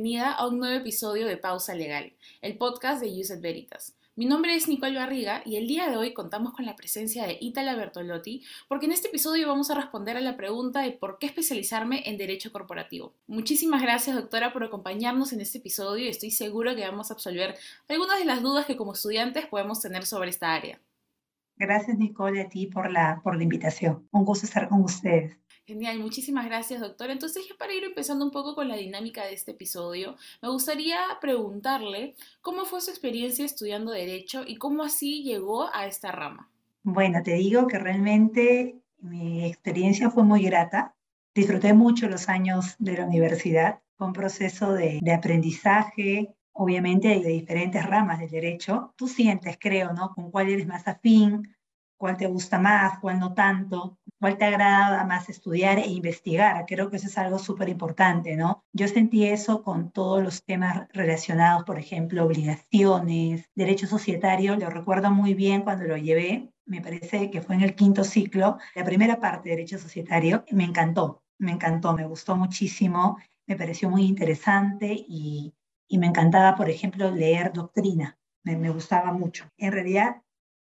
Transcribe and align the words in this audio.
bienvenida 0.00 0.32
a 0.32 0.46
un 0.46 0.58
nuevo 0.58 0.74
episodio 0.74 1.26
de 1.26 1.36
Pausa 1.36 1.74
Legal, 1.74 2.14
el 2.40 2.56
podcast 2.56 3.02
de 3.02 3.20
Uset 3.20 3.42
Veritas. 3.42 3.98
Mi 4.16 4.24
nombre 4.24 4.54
es 4.54 4.66
Nicole 4.66 4.98
Barriga 4.98 5.42
y 5.44 5.56
el 5.56 5.68
día 5.68 5.90
de 5.90 5.98
hoy 5.98 6.14
contamos 6.14 6.54
con 6.54 6.64
la 6.64 6.74
presencia 6.74 7.26
de 7.26 7.36
Itala 7.38 7.74
Bertolotti 7.74 8.42
porque 8.66 8.86
en 8.86 8.92
este 8.92 9.08
episodio 9.08 9.46
vamos 9.46 9.70
a 9.70 9.74
responder 9.74 10.16
a 10.16 10.22
la 10.22 10.38
pregunta 10.38 10.80
de 10.80 10.92
por 10.92 11.18
qué 11.18 11.26
especializarme 11.26 12.02
en 12.06 12.16
Derecho 12.16 12.50
Corporativo. 12.50 13.12
Muchísimas 13.26 13.82
gracias 13.82 14.16
doctora 14.16 14.54
por 14.54 14.64
acompañarnos 14.64 15.34
en 15.34 15.42
este 15.42 15.58
episodio 15.58 16.06
y 16.06 16.08
estoy 16.08 16.30
seguro 16.30 16.74
que 16.74 16.86
vamos 16.86 17.10
a 17.10 17.14
absolver 17.14 17.56
algunas 17.86 18.18
de 18.18 18.24
las 18.24 18.40
dudas 18.40 18.64
que 18.64 18.78
como 18.78 18.94
estudiantes 18.94 19.48
podemos 19.48 19.82
tener 19.82 20.06
sobre 20.06 20.30
esta 20.30 20.54
área. 20.54 20.80
Gracias 21.56 21.98
Nicole 21.98 22.40
a 22.40 22.48
ti 22.48 22.68
por 22.68 22.90
la, 22.90 23.20
por 23.22 23.36
la 23.36 23.42
invitación. 23.42 24.08
Un 24.12 24.24
gusto 24.24 24.46
estar 24.46 24.66
con 24.66 24.80
ustedes. 24.80 25.36
Genial, 25.70 26.00
muchísimas 26.00 26.46
gracias, 26.46 26.80
doctor. 26.80 27.10
Entonces, 27.10 27.46
ya 27.48 27.54
para 27.56 27.72
ir 27.72 27.84
empezando 27.84 28.24
un 28.24 28.32
poco 28.32 28.56
con 28.56 28.66
la 28.66 28.74
dinámica 28.74 29.24
de 29.24 29.34
este 29.34 29.52
episodio, 29.52 30.16
me 30.42 30.48
gustaría 30.48 30.98
preguntarle 31.20 32.16
cómo 32.40 32.64
fue 32.64 32.80
su 32.80 32.90
experiencia 32.90 33.44
estudiando 33.44 33.92
Derecho 33.92 34.42
y 34.44 34.56
cómo 34.56 34.82
así 34.82 35.22
llegó 35.22 35.72
a 35.72 35.86
esta 35.86 36.10
rama. 36.10 36.50
Bueno, 36.82 37.22
te 37.22 37.34
digo 37.34 37.68
que 37.68 37.78
realmente 37.78 38.80
mi 38.98 39.46
experiencia 39.46 40.10
fue 40.10 40.24
muy 40.24 40.42
grata. 40.42 40.96
Disfruté 41.36 41.72
mucho 41.72 42.08
los 42.08 42.28
años 42.28 42.74
de 42.80 42.96
la 42.96 43.04
universidad. 43.04 43.78
Fue 43.96 44.08
un 44.08 44.12
proceso 44.12 44.72
de, 44.72 44.98
de 45.00 45.12
aprendizaje, 45.12 46.34
obviamente 46.50 47.20
de 47.20 47.28
diferentes 47.28 47.86
ramas 47.86 48.18
del 48.18 48.30
derecho. 48.30 48.92
Tú 48.96 49.06
sientes, 49.06 49.56
creo, 49.60 49.92
¿no? 49.92 50.14
Con 50.16 50.32
cuál 50.32 50.48
eres 50.48 50.66
más 50.66 50.88
afín, 50.88 51.54
cuál 52.00 52.16
te 52.16 52.26
gusta 52.26 52.58
más, 52.58 52.98
cuál 52.98 53.20
no 53.20 53.34
tanto, 53.34 53.98
cuál 54.18 54.38
te 54.38 54.46
agrada 54.46 55.04
más 55.04 55.28
estudiar 55.28 55.78
e 55.78 55.86
investigar. 55.86 56.64
Creo 56.66 56.88
que 56.88 56.96
eso 56.96 57.08
es 57.08 57.18
algo 57.18 57.38
súper 57.38 57.68
importante, 57.68 58.36
¿no? 58.36 58.64
Yo 58.72 58.88
sentí 58.88 59.26
eso 59.26 59.62
con 59.62 59.90
todos 59.90 60.22
los 60.22 60.42
temas 60.42 60.88
relacionados, 60.94 61.64
por 61.64 61.78
ejemplo, 61.78 62.24
obligaciones, 62.24 63.50
derecho 63.54 63.86
societario. 63.86 64.56
Lo 64.56 64.70
recuerdo 64.70 65.10
muy 65.10 65.34
bien 65.34 65.60
cuando 65.60 65.84
lo 65.84 65.98
llevé. 65.98 66.50
Me 66.64 66.80
parece 66.80 67.30
que 67.30 67.42
fue 67.42 67.56
en 67.56 67.60
el 67.60 67.74
quinto 67.74 68.02
ciclo. 68.02 68.56
La 68.74 68.84
primera 68.84 69.20
parte 69.20 69.50
de 69.50 69.56
derecho 69.56 69.78
societario 69.78 70.42
me 70.52 70.64
encantó, 70.64 71.22
me 71.38 71.52
encantó, 71.52 71.92
me 71.92 72.06
gustó 72.06 72.34
muchísimo, 72.34 73.18
me 73.46 73.56
pareció 73.56 73.90
muy 73.90 74.04
interesante 74.04 75.04
y, 75.06 75.52
y 75.86 75.98
me 75.98 76.06
encantaba, 76.06 76.56
por 76.56 76.70
ejemplo, 76.70 77.10
leer 77.10 77.52
doctrina. 77.52 78.18
Me, 78.42 78.56
me 78.56 78.70
gustaba 78.70 79.12
mucho. 79.12 79.44
En 79.58 79.72
realidad, 79.72 80.22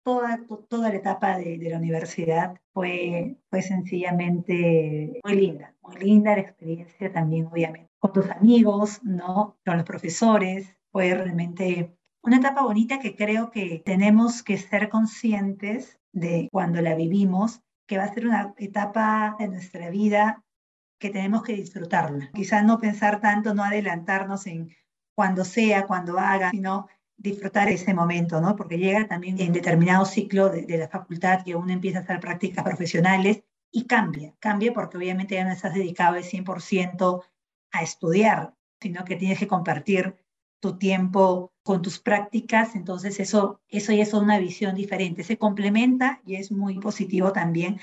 toda, 0.09 0.41
toda 0.69 0.89
la 0.89 0.97
etapa 0.97 1.37
de, 1.37 1.59
de, 1.59 1.69
la 1.69 1.77
universidad 1.77 2.59
fue, 2.73 3.37
fue 3.51 3.61
sencillamente 3.61 5.21
muy 5.23 5.37
linda, 5.37 5.75
muy 5.83 5.97
linda 5.97 6.35
la 6.35 6.41
experiencia 6.41 7.13
también, 7.13 7.45
obviamente, 7.47 7.91
con 7.99 8.15
tus 8.15 8.31
amigos, 8.31 9.01
¿no? 9.03 9.59
Con 9.67 9.77
los 9.77 9.85
profesores, 9.85 10.75
fue 10.91 11.13
realmente 11.13 11.95
una 12.23 12.39
etapa 12.39 12.63
bonita 12.63 13.01
que 13.01 13.17
creo 13.17 13.51
que 13.51 13.83
tenemos 13.85 14.43
que 14.43 14.57
ser 14.57 14.89
conscientes 14.89 16.01
de 16.13 16.49
cuando 16.51 16.81
la 16.81 16.95
vivimos, 16.95 17.61
que 17.87 17.99
va 17.99 18.05
a 18.05 18.15
ser 18.15 18.27
una 18.27 18.55
etapa 18.57 19.37
de 19.39 19.49
nuestra 19.49 19.91
vida 19.91 20.43
que 20.99 21.11
tenemos 21.11 21.43
que 21.43 21.53
disfrutarla. 21.53 22.31
Quizás 22.33 22.65
no 22.65 22.81
pensar 22.81 23.21
tanto, 23.21 23.53
no 23.53 23.63
adelantarnos 23.63 24.47
en 24.47 24.75
cuando 25.15 25.45
sea, 25.45 25.87
cuando 25.87 26.19
haga, 26.19 26.51
sino 26.51 26.89
disfrutar 27.19 27.69
ese 27.69 27.93
momento, 27.93 28.41
¿no? 28.41 28.57
Porque 28.57 28.79
llega 28.79 29.09
también 29.09 29.39
en 29.41 29.53
determinado 29.53 30.05
ciclo 30.07 30.49
de, 30.49 30.79
la 30.79 30.89
facultad 30.89 31.45
que 31.45 31.57
uno 31.57 31.73
empieza 31.73 31.99
a 31.99 32.03
hacer 32.03 32.21
prácticas 32.21 32.65
profesionales 32.65 33.43
y 33.71 33.85
cambia, 33.85 34.35
cambia 34.39 34.73
porque 34.73 34.97
obviamente 34.97 35.35
ya 35.35 35.45
no 35.45 35.53
estás 35.53 35.75
dedicado 35.75 36.17
al 36.17 36.23
100% 36.23 37.23
a 37.73 37.83
estudiar, 37.83 38.55
sino 38.81 39.05
que 39.05 39.17
tienes 39.17 39.39
que 39.39 39.49
compartir 39.49 40.17
tu 40.61 40.79
tiempo 40.79 41.53
con 41.63 41.83
tus 41.83 41.99
prácticas, 41.99 42.75
entonces 42.75 43.21
eso, 43.21 43.61
eso 43.69 43.93
ya 43.93 44.03
es 44.03 44.15
una 44.15 44.39
visión 44.39 44.75
diferente, 44.75 45.23
se 45.23 45.37
complementa 45.37 46.23
y 46.25 46.37
es 46.37 46.51
muy 46.51 46.79
positivo 46.79 47.33
también, 47.33 47.79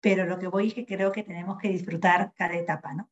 pero 0.00 0.26
lo 0.26 0.38
que 0.38 0.48
voy 0.48 0.68
es 0.68 0.74
que 0.74 0.86
creo 0.86 1.12
que 1.12 1.22
tenemos 1.22 1.58
que 1.58 1.68
disfrutar 1.68 2.32
cada 2.36 2.54
etapa, 2.54 2.94
¿no? 2.94 3.08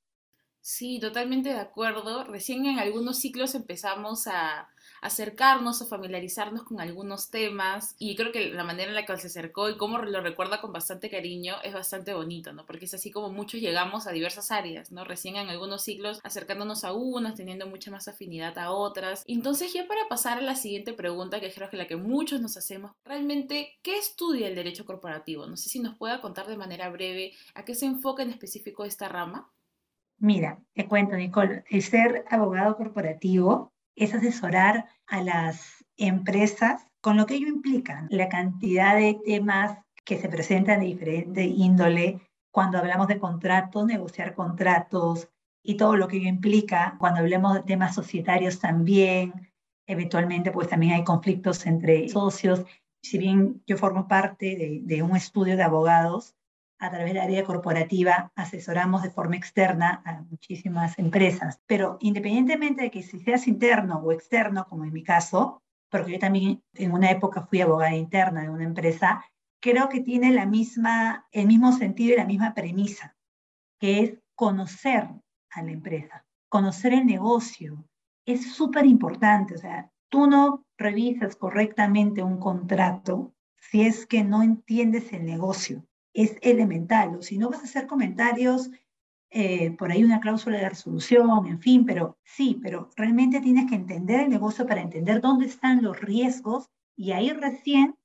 Sí, 0.61 0.99
totalmente 0.99 1.51
de 1.51 1.61
acuerdo. 1.61 2.25
Recién 2.25 2.67
en 2.67 2.81
algunos 2.81 3.21
ciclos 3.21 3.55
empezamos 3.55 4.27
a, 4.27 4.69
acercarnos 5.01 5.81
o 5.83 5.87
familiarizarnos 5.87 6.63
con 6.63 6.81
algunos 6.81 7.31
temas 7.31 7.95
y 7.99 8.17
creo 8.17 8.33
que 8.33 8.51
la 8.51 8.65
manera 8.65 8.89
en 8.89 8.95
la 8.95 9.07
que 9.07 9.17
se 9.17 9.29
acercó 9.29 9.69
y 9.69 9.77
cómo 9.77 9.99
lo 9.99 10.21
recuerda 10.21 10.61
con 10.61 10.73
bastante 10.73 11.11
cariño 11.11 11.57
es 11.63 11.75
bastante 11.75 12.15
bonito, 12.15 12.53
¿no? 12.53 12.67
Porque 12.67 12.87
es 12.87 12.95
así 12.95 13.11
como 13.11 13.31
muchos 13.31 13.61
llegamos 13.61 14.07
a 14.07 14.13
diversas 14.13 14.51
áreas, 14.51 14.93
¿no? 14.93 15.05
Recién 15.05 15.37
en 15.37 15.49
algunos 15.49 15.83
ciclos 15.83 16.21
acercándonos 16.25 16.85
a 16.85 16.93
unas, 16.93 17.35
teniendo 17.35 17.67
mucha 17.67 17.91
más 17.91 18.09
afinidad 18.09 18.59
a 18.59 18.71
otras. 18.71 19.25
Entonces 19.27 19.73
ya 19.73 19.87
para 19.87 20.09
pasar 20.09 20.39
a 20.39 20.43
la 20.43 20.57
siguiente 20.57 20.93
pregunta, 20.93 21.41
que 21.41 21.53
creo 21.53 21.71
que 21.71 21.77
la 21.77 21.87
que 21.87 21.97
muchos 21.97 22.41
nos 22.41 22.57
hacemos, 22.57 22.93
realmente, 23.05 23.79
¿qué 23.83 23.97
estudia 23.97 24.49
el 24.49 24.55
derecho 24.55 24.85
corporativo? 24.85 25.47
No 25.47 25.57
sé 25.57 25.69
si 25.69 25.81
nos 25.81 25.97
pueda 25.97 26.21
contar 26.21 26.47
de 26.47 26.57
manera 26.57 26.89
breve 26.89 27.33
a 27.55 27.65
qué 27.65 27.75
se 27.75 27.87
enfoca 27.87 28.23
en 28.23 28.31
específico 28.31 28.85
esta 28.85 29.09
rama. 29.09 29.51
Mira, 30.19 30.63
te 30.75 30.89
cuento, 30.89 31.15
Nicole, 31.15 31.65
el 31.69 31.83
ser 31.83 32.25
abogado 32.31 32.77
corporativo 32.77 33.73
es 33.97 34.15
asesorar 34.15 34.87
a 35.07 35.23
las 35.23 35.85
empresas 35.97 36.87
con 37.01 37.17
lo 37.17 37.27
que 37.27 37.35
ello 37.35 37.49
implica, 37.49 38.07
la 38.11 38.29
cantidad 38.29 38.95
de 38.97 39.19
temas 39.25 39.79
que 40.05 40.19
se 40.19 40.29
presentan 40.29 40.81
de 40.81 40.87
diferente 40.87 41.45
índole 41.45 42.21
cuando 42.51 42.79
hablamos 42.79 43.09
de 43.09 43.19
contratos, 43.19 43.87
negociar 43.87 44.35
contratos 44.35 45.29
y 45.63 45.77
todo 45.77 45.97
lo 45.97 46.09
que 46.09 46.19
ello 46.19 46.29
implica, 46.29 46.97
cuando 46.99 47.21
hablemos 47.21 47.55
de 47.55 47.63
temas 47.63 47.95
societarios 47.95 48.61
también, 48.61 49.53
eventualmente 49.87 50.53
pues 50.53 50.69
también 50.69 50.93
hay 50.93 51.05
conflictos 51.05 51.67
entre 51.67 52.09
socios. 52.09 52.65
Si 53.03 53.19
bien 53.19 53.63
yo 53.67 53.77
formo 53.77 54.07
parte 54.09 54.57
de, 54.57 54.81
de 54.83 55.03
un 55.03 55.17
estudio 55.17 55.57
de 55.57 55.63
abogados, 55.63 56.36
a 56.79 56.91
través 56.91 57.15
del 57.15 57.23
área 57.23 57.45
corporativa 57.45 58.33
asesoramos 58.35 59.03
de 59.03 59.11
forma 59.11 59.37
externa 59.37 60.03
a 60.05 60.21
muchísimas 60.23 60.99
empresas. 60.99 61.61
Pero 61.67 61.97
independientemente 62.01 62.83
de 62.83 62.91
que 62.91 63.03
si 63.03 63.19
seas 63.21 63.47
interno 63.47 63.99
o 63.99 64.13
externo, 64.13 64.67
como 64.69 64.85
en 64.85 64.93
mi 64.93 65.03
caso, 65.03 65.63
porque 65.91 66.13
yo 66.13 66.19
también 66.19 66.63
en 66.75 66.93
una 66.93 67.11
época 67.11 67.47
fui 67.47 67.61
abogada 67.61 67.95
interna 67.95 68.43
de 68.43 68.51
una 68.51 68.65
empresa, 68.65 69.25
creo 69.61 69.89
que 69.89 70.01
tiene 70.01 70.31
la 70.33 70.47
misma, 70.47 71.27
el 71.33 71.47
mismo 71.47 71.73
sentido 71.73 72.15
y 72.15 72.19
la 72.19 72.27
misma 72.27 72.55
premisa, 72.55 73.17
que 73.79 74.01
es 74.01 74.19
conocer 74.35 75.09
a 75.51 75.63
la 75.63 75.73
empresa, 75.73 76.27
conocer 76.49 76.93
el 76.93 77.07
negocio. 77.07 77.89
Es 78.27 78.55
súper 78.55 78.85
importante, 78.87 79.55
o 79.55 79.59
sea, 79.59 79.91
tú 80.09 80.27
no 80.27 80.65
revisas 80.77 81.37
correctamente 81.37 82.23
un 82.23 82.39
contrato 82.39 83.33
si 83.57 83.83
es 83.83 84.07
que 84.07 84.23
no 84.23 84.43
entiendes 84.43 85.13
el 85.13 85.25
negocio 85.25 85.87
es 86.17 86.37
elemental. 86.41 87.17
O 87.17 87.23
si 87.23 87.39
no 87.39 87.51
vas 87.51 87.61
a 87.61 87.65
hacer 87.65 87.87
comentarios, 87.87 88.71
eh, 89.31 89.73
por 89.73 89.91
ahí 89.91 90.03
una 90.03 90.21
cláusula 90.21 90.59
de 90.59 90.69
resolución, 90.69 91.47
en 91.47 91.61
fin, 91.61 91.85
pero 91.85 92.19
sí, 92.25 92.59
pero 92.63 92.91
realmente 92.97 93.41
tienes 93.41 93.69
que 93.69 93.75
entender 93.75 94.21
el 94.21 94.31
negocio 94.31 94.67
para 94.67 94.81
entender 94.81 95.21
dónde 95.21 95.47
están 95.47 95.83
los 95.83 96.01
riesgos 96.01 96.71
y 96.97 97.13
ahí 97.13 97.31
recién 97.31 97.97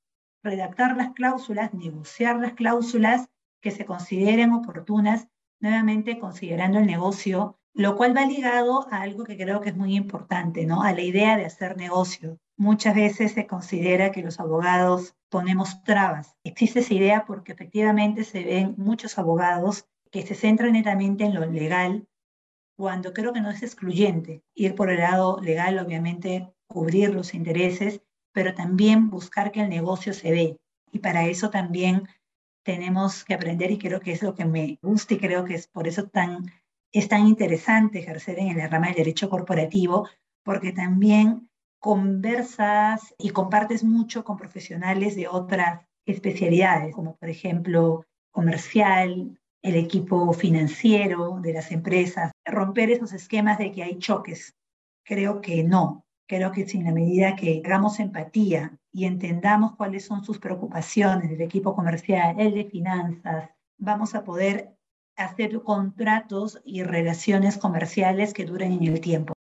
redactar 0.42 0.96
las 0.96 1.12
cláusulas, 1.12 1.72
negociar 1.72 2.38
las 2.38 2.52
cláusulas 2.54 3.28
que 3.62 3.70
se 3.70 3.86
consideren 3.86 4.52
oportunas, 4.52 5.28
nuevamente 5.60 6.18
considerando 6.18 6.80
el 6.80 6.86
negocio, 6.86 7.56
lo 7.72 7.96
cual 7.96 8.14
va 8.16 8.26
ligado 8.26 8.92
a 8.92 9.02
algo 9.02 9.24
que 9.24 9.36
creo 9.36 9.60
que 9.60 9.70
es 9.70 9.76
muy 9.76 9.94
importante, 9.94 10.66
¿no? 10.66 10.82
A 10.82 10.92
la 10.92 11.02
idea 11.02 11.36
de 11.36 11.46
hacer 11.46 11.76
negocio. 11.76 12.38
Muchas 12.62 12.94
veces 12.94 13.32
se 13.32 13.48
considera 13.48 14.12
que 14.12 14.22
los 14.22 14.38
abogados 14.38 15.16
ponemos 15.28 15.82
trabas. 15.82 16.36
Existe 16.44 16.78
esa 16.78 16.94
idea 16.94 17.24
porque 17.26 17.50
efectivamente 17.50 18.22
se 18.22 18.44
ven 18.44 18.76
muchos 18.78 19.18
abogados 19.18 19.88
que 20.12 20.24
se 20.24 20.36
centran 20.36 20.74
netamente 20.74 21.24
en 21.24 21.34
lo 21.34 21.44
legal, 21.44 22.06
cuando 22.76 23.12
creo 23.12 23.32
que 23.32 23.40
no 23.40 23.50
es 23.50 23.64
excluyente. 23.64 24.44
Ir 24.54 24.76
por 24.76 24.90
el 24.90 25.00
lado 25.00 25.40
legal, 25.40 25.76
obviamente, 25.80 26.54
cubrir 26.68 27.12
los 27.12 27.34
intereses, 27.34 28.00
pero 28.32 28.54
también 28.54 29.10
buscar 29.10 29.50
que 29.50 29.62
el 29.62 29.68
negocio 29.68 30.12
se 30.12 30.30
dé. 30.30 30.56
Y 30.92 31.00
para 31.00 31.26
eso 31.26 31.50
también 31.50 32.06
tenemos 32.62 33.24
que 33.24 33.34
aprender 33.34 33.72
y 33.72 33.78
creo 33.78 33.98
que 33.98 34.12
es 34.12 34.22
lo 34.22 34.36
que 34.36 34.44
me 34.44 34.78
gusta 34.82 35.14
y 35.14 35.18
creo 35.18 35.44
que 35.44 35.56
es 35.56 35.66
por 35.66 35.88
eso 35.88 36.04
tan, 36.10 36.46
es 36.92 37.08
tan 37.08 37.26
interesante 37.26 37.98
ejercer 37.98 38.38
en 38.38 38.56
el 38.56 38.70
rama 38.70 38.86
del 38.86 38.98
derecho 38.98 39.28
corporativo, 39.28 40.08
porque 40.44 40.70
también 40.70 41.48
conversas 41.82 43.12
y 43.18 43.30
compartes 43.30 43.82
mucho 43.82 44.24
con 44.24 44.36
profesionales 44.36 45.16
de 45.16 45.26
otras 45.26 45.84
especialidades, 46.06 46.94
como 46.94 47.16
por 47.16 47.28
ejemplo 47.28 48.06
comercial, 48.30 49.36
el 49.62 49.74
equipo 49.74 50.32
financiero 50.32 51.40
de 51.42 51.52
las 51.52 51.72
empresas, 51.72 52.30
romper 52.46 52.92
esos 52.92 53.12
esquemas 53.12 53.58
de 53.58 53.72
que 53.72 53.82
hay 53.82 53.98
choques. 53.98 54.54
Creo 55.04 55.40
que 55.40 55.64
no. 55.64 56.04
Creo 56.28 56.52
que 56.52 56.68
sin 56.68 56.84
la 56.84 56.92
medida 56.92 57.34
que 57.34 57.60
hagamos 57.64 57.98
empatía 57.98 58.78
y 58.92 59.06
entendamos 59.06 59.74
cuáles 59.74 60.04
son 60.04 60.24
sus 60.24 60.38
preocupaciones 60.38 61.30
del 61.30 61.40
equipo 61.40 61.74
comercial, 61.74 62.36
el 62.38 62.54
de 62.54 62.64
finanzas, 62.64 63.50
vamos 63.76 64.14
a 64.14 64.22
poder 64.22 64.76
hacer 65.16 65.60
contratos 65.64 66.60
y 66.64 66.84
relaciones 66.84 67.58
comerciales 67.58 68.32
que 68.32 68.44
duren 68.44 68.70
en 68.70 68.84
el 68.84 69.00
tiempo. 69.00 69.34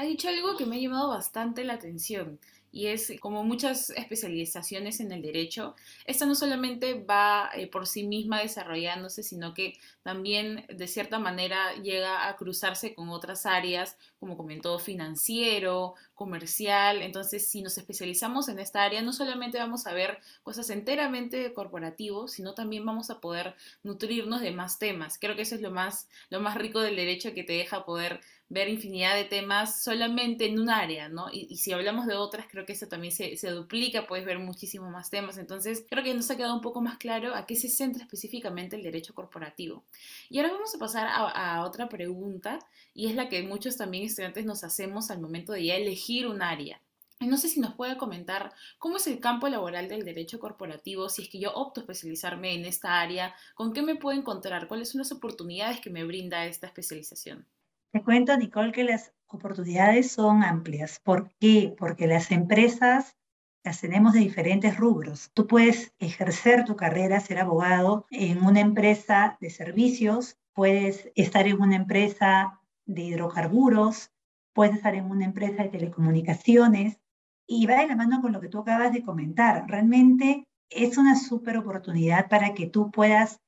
Ha 0.00 0.04
dicho 0.04 0.30
algo 0.30 0.56
que 0.56 0.64
me 0.64 0.76
ha 0.76 0.78
llamado 0.78 1.08
bastante 1.08 1.62
la 1.62 1.74
atención 1.74 2.38
y 2.72 2.86
es 2.86 3.12
como 3.20 3.44
muchas 3.44 3.90
especializaciones 3.90 5.00
en 5.00 5.12
el 5.12 5.22
derecho, 5.22 5.74
esta 6.04 6.24
no 6.24 6.34
solamente 6.34 6.94
va 6.94 7.50
eh, 7.54 7.66
por 7.66 7.86
sí 7.86 8.04
misma 8.04 8.40
desarrollándose, 8.40 9.22
sino 9.22 9.54
que 9.54 9.76
también 10.02 10.64
de 10.68 10.86
cierta 10.86 11.18
manera 11.18 11.74
llega 11.82 12.28
a 12.28 12.36
cruzarse 12.36 12.94
con 12.94 13.10
otras 13.10 13.44
áreas, 13.44 13.98
como 14.20 14.36
comentó, 14.36 14.78
financiero, 14.78 15.94
comercial. 16.14 17.02
Entonces, 17.02 17.46
si 17.48 17.60
nos 17.60 17.76
especializamos 17.76 18.48
en 18.48 18.58
esta 18.60 18.84
área, 18.84 19.02
no 19.02 19.12
solamente 19.12 19.58
vamos 19.58 19.86
a 19.86 19.92
ver 19.92 20.18
cosas 20.42 20.70
enteramente 20.70 21.52
corporativas, 21.52 22.32
sino 22.32 22.54
también 22.54 22.86
vamos 22.86 23.10
a 23.10 23.20
poder 23.20 23.54
nutrirnos 23.82 24.40
de 24.40 24.52
más 24.52 24.78
temas. 24.78 25.18
Creo 25.18 25.36
que 25.36 25.42
eso 25.42 25.56
es 25.56 25.60
lo 25.60 25.70
más, 25.70 26.08
lo 26.30 26.40
más 26.40 26.56
rico 26.56 26.80
del 26.80 26.96
derecho 26.96 27.34
que 27.34 27.44
te 27.44 27.54
deja 27.54 27.84
poder 27.84 28.20
ver 28.50 28.68
infinidad 28.68 29.14
de 29.14 29.24
temas 29.24 29.82
solamente 29.82 30.44
en 30.44 30.58
un 30.58 30.68
área, 30.70 31.08
¿no? 31.08 31.28
Y, 31.32 31.56
si 31.56 31.72
hablamos 31.72 32.06
de 32.06 32.16
otras, 32.16 32.46
creo 32.50 32.66
que 32.66 32.72
eso 32.72 32.88
también 32.88 33.12
se, 33.12 33.50
duplica, 33.50 34.08
puedes 34.08 34.26
ver 34.26 34.40
muchísimos 34.40 34.90
más 34.90 35.08
temas. 35.08 35.38
Entonces, 35.38 35.86
creo 35.88 36.02
que 36.02 36.12
nos 36.12 36.30
ha 36.30 36.36
quedado 36.36 36.54
un 36.54 36.60
poco 36.60 36.80
más 36.80 36.98
claro 36.98 37.34
a 37.34 37.46
qué 37.46 37.54
se 37.54 37.68
centra 37.68 38.02
específicamente 38.02 38.74
el 38.74 38.82
derecho 38.82 39.14
corporativo. 39.14 39.84
Y 40.28 40.38
ahora 40.38 40.52
vamos 40.52 40.74
a 40.74 40.78
pasar 40.78 41.06
a, 41.06 41.58
a 41.58 41.64
otra 41.64 41.88
pregunta, 41.88 42.58
y 42.92 43.06
es 43.06 43.14
la 43.14 43.28
que 43.28 43.42
muchos 43.44 43.76
también 43.76 44.04
estudiantes 44.04 44.44
nos 44.44 44.64
hacemos 44.64 45.12
al 45.12 45.20
momento 45.20 45.52
de 45.52 45.66
ya 45.66 45.76
elegir 45.76 46.26
un 46.26 46.42
área. 46.42 46.80
No 47.20 47.36
sé 47.36 47.48
si 47.48 47.60
nos 47.60 47.74
puede 47.74 47.96
comentar 47.98 48.52
cómo 48.78 48.96
es 48.96 49.06
el 49.06 49.20
campo 49.20 49.48
laboral 49.48 49.88
del 49.88 50.04
derecho 50.04 50.40
corporativo, 50.40 51.08
si 51.08 51.22
es 51.22 51.28
que 51.28 51.38
yo 51.38 51.52
opto 51.52 51.80
especializarme 51.80 52.54
en 52.54 52.64
esta 52.64 53.00
área, 53.00 53.34
con 53.54 53.72
qué 53.72 53.82
me 53.82 53.94
puedo 53.94 54.18
encontrar, 54.18 54.66
cuáles 54.66 54.88
son 54.88 55.00
las 55.00 55.12
oportunidades 55.12 55.80
que 55.80 55.90
me 55.90 56.04
brinda 56.04 56.46
esta 56.46 56.66
especialización. 56.66 57.46
Te 57.92 58.04
cuento, 58.04 58.36
Nicole, 58.36 58.70
que 58.70 58.84
las 58.84 59.12
oportunidades 59.26 60.12
son 60.12 60.44
amplias. 60.44 61.00
¿Por 61.02 61.28
qué? 61.40 61.74
Porque 61.76 62.06
las 62.06 62.30
empresas 62.30 63.16
las 63.64 63.80
tenemos 63.80 64.12
de 64.12 64.20
diferentes 64.20 64.76
rubros. 64.76 65.32
Tú 65.34 65.48
puedes 65.48 65.92
ejercer 65.98 66.64
tu 66.64 66.76
carrera, 66.76 67.18
ser 67.18 67.40
abogado 67.40 68.06
en 68.10 68.44
una 68.44 68.60
empresa 68.60 69.36
de 69.40 69.50
servicios, 69.50 70.38
puedes 70.54 71.10
estar 71.16 71.48
en 71.48 71.60
una 71.60 71.74
empresa 71.74 72.60
de 72.86 73.02
hidrocarburos, 73.02 74.12
puedes 74.52 74.76
estar 74.76 74.94
en 74.94 75.10
una 75.10 75.24
empresa 75.24 75.64
de 75.64 75.70
telecomunicaciones 75.70 77.00
y 77.44 77.66
va 77.66 77.80
de 77.80 77.88
la 77.88 77.96
mano 77.96 78.22
con 78.22 78.30
lo 78.30 78.40
que 78.40 78.48
tú 78.48 78.60
acabas 78.60 78.92
de 78.92 79.02
comentar. 79.02 79.64
Realmente 79.66 80.46
es 80.68 80.96
una 80.96 81.16
súper 81.16 81.56
oportunidad 81.56 82.28
para 82.28 82.54
que 82.54 82.66
tú 82.66 82.92
puedas 82.92 83.40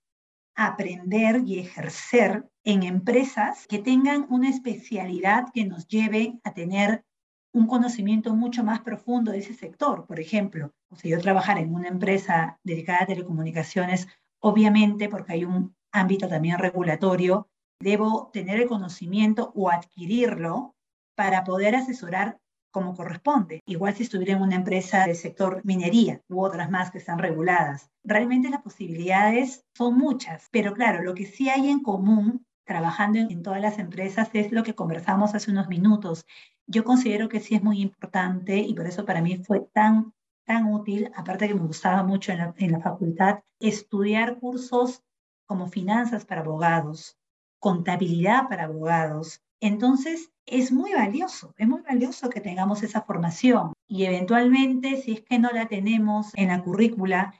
aprender 0.54 1.42
y 1.46 1.58
ejercer 1.58 2.48
en 2.64 2.82
empresas 2.82 3.66
que 3.66 3.78
tengan 3.78 4.26
una 4.28 4.48
especialidad 4.48 5.46
que 5.52 5.64
nos 5.64 5.86
lleve 5.88 6.38
a 6.44 6.52
tener 6.52 7.04
un 7.52 7.66
conocimiento 7.66 8.34
mucho 8.34 8.64
más 8.64 8.80
profundo 8.80 9.32
de 9.32 9.38
ese 9.38 9.54
sector. 9.54 10.06
Por 10.06 10.20
ejemplo, 10.20 10.72
si 10.96 11.10
yo 11.10 11.20
trabajar 11.20 11.58
en 11.58 11.74
una 11.74 11.88
empresa 11.88 12.58
dedicada 12.64 13.02
a 13.02 13.06
telecomunicaciones, 13.06 14.08
obviamente, 14.40 15.08
porque 15.08 15.34
hay 15.34 15.44
un 15.44 15.74
ámbito 15.92 16.28
también 16.28 16.58
regulatorio, 16.58 17.48
debo 17.80 18.30
tener 18.32 18.60
el 18.60 18.68
conocimiento 18.68 19.52
o 19.54 19.70
adquirirlo 19.70 20.74
para 21.14 21.44
poder 21.44 21.74
asesorar 21.74 22.38
como 22.72 22.96
corresponde. 22.96 23.60
Igual 23.66 23.94
si 23.94 24.02
estuviera 24.02 24.32
en 24.32 24.42
una 24.42 24.56
empresa 24.56 25.06
del 25.06 25.14
sector 25.14 25.60
minería 25.64 26.20
u 26.28 26.42
otras 26.42 26.70
más 26.70 26.90
que 26.90 26.98
están 26.98 27.18
reguladas. 27.18 27.90
Realmente 28.02 28.50
las 28.50 28.62
posibilidades 28.62 29.64
son 29.76 29.96
muchas, 29.96 30.48
pero 30.50 30.72
claro, 30.72 31.02
lo 31.02 31.14
que 31.14 31.26
sí 31.26 31.48
hay 31.48 31.68
en 31.68 31.80
común 31.80 32.44
trabajando 32.64 33.18
en, 33.18 33.42
todas 33.42 33.60
las 33.60 33.78
empresas 33.78 34.30
es 34.32 34.52
lo 34.52 34.62
que 34.62 34.74
conversamos 34.74 35.34
hace 35.34 35.50
unos 35.50 35.68
minutos. 35.68 36.24
Yo 36.66 36.84
considero 36.84 37.28
que 37.28 37.40
sí 37.40 37.54
es 37.54 37.62
muy 37.62 37.80
importante 37.80 38.56
y 38.58 38.74
por 38.74 38.86
eso 38.86 39.04
para 39.04 39.20
mí 39.20 39.42
fue 39.44 39.60
tan, 39.72 40.14
tan 40.44 40.72
útil, 40.72 41.10
aparte 41.14 41.48
que 41.48 41.54
me 41.54 41.66
gustaba 41.66 42.02
mucho 42.02 42.32
en 42.32 42.38
la, 42.38 42.54
en 42.56 42.72
la 42.72 42.80
facultad, 42.80 43.40
estudiar 43.60 44.38
cursos 44.38 45.02
como 45.46 45.66
finanzas 45.66 46.24
para 46.24 46.40
abogados, 46.40 47.18
contabilidad 47.58 48.48
para 48.48 48.64
abogados. 48.64 49.42
Entonces, 49.62 50.32
es 50.44 50.72
muy 50.72 50.92
valioso, 50.92 51.54
es 51.56 51.68
muy 51.68 51.82
valioso 51.82 52.28
que 52.28 52.40
tengamos 52.40 52.82
esa 52.82 53.02
formación 53.02 53.72
y 53.86 54.04
eventualmente, 54.06 55.00
si 55.00 55.12
es 55.12 55.20
que 55.20 55.38
no 55.38 55.50
la 55.50 55.68
tenemos 55.68 56.32
en 56.34 56.48
la 56.48 56.64
currícula, 56.64 57.32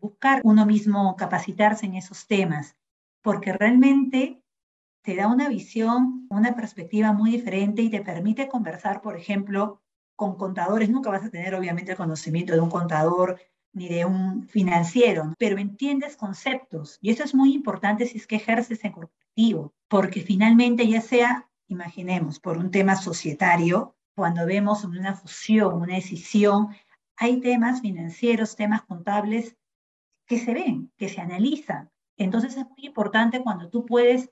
buscar 0.00 0.40
uno 0.44 0.66
mismo 0.66 1.16
capacitarse 1.16 1.86
en 1.86 1.96
esos 1.96 2.28
temas, 2.28 2.76
porque 3.22 3.52
realmente 3.52 4.40
te 5.02 5.16
da 5.16 5.26
una 5.26 5.48
visión, 5.48 6.28
una 6.30 6.54
perspectiva 6.54 7.12
muy 7.12 7.32
diferente 7.32 7.82
y 7.82 7.90
te 7.90 8.02
permite 8.02 8.46
conversar, 8.46 9.02
por 9.02 9.16
ejemplo, 9.16 9.82
con 10.14 10.36
contadores. 10.36 10.88
Nunca 10.88 11.10
vas 11.10 11.24
a 11.24 11.30
tener, 11.30 11.56
obviamente, 11.56 11.90
el 11.90 11.98
conocimiento 11.98 12.52
de 12.52 12.60
un 12.60 12.70
contador 12.70 13.40
ni 13.72 13.88
de 13.88 14.04
un 14.04 14.46
financiero, 14.46 15.34
pero 15.40 15.58
entiendes 15.58 16.16
conceptos. 16.16 16.98
Y 17.00 17.10
eso 17.10 17.24
es 17.24 17.34
muy 17.34 17.52
importante 17.52 18.06
si 18.06 18.18
es 18.18 18.28
que 18.28 18.36
ejerces 18.36 18.84
en 18.84 18.92
corporativo, 18.92 19.74
porque 19.88 20.20
finalmente 20.20 20.86
ya 20.86 21.00
sea 21.00 21.48
imaginemos, 21.68 22.40
por 22.40 22.58
un 22.58 22.70
tema 22.70 22.96
societario, 22.96 23.96
cuando 24.14 24.46
vemos 24.46 24.84
una 24.84 25.14
fusión, 25.14 25.80
una 25.80 25.96
decisión, 25.96 26.68
hay 27.16 27.40
temas 27.40 27.80
financieros, 27.80 28.56
temas 28.56 28.82
contables 28.82 29.56
que 30.26 30.38
se 30.38 30.54
ven, 30.54 30.92
que 30.96 31.08
se 31.08 31.20
analizan. 31.20 31.90
Entonces 32.16 32.56
es 32.56 32.66
muy 32.68 32.86
importante 32.86 33.42
cuando 33.42 33.68
tú 33.68 33.84
puedes 33.84 34.30